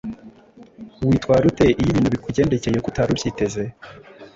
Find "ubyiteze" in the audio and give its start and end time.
3.13-3.63